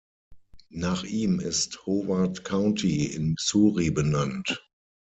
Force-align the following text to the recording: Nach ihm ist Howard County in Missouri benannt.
Nach 0.73 1.03
ihm 1.03 1.39
ist 1.39 1.85
Howard 1.85 2.43
County 2.43 3.05
in 3.05 3.33
Missouri 3.33 3.91
benannt. 3.91 4.59